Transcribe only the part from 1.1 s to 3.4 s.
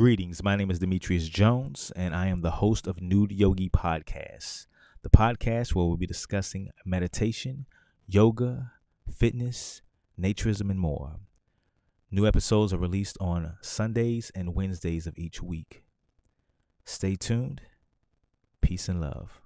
Jones, and I am the host of Nude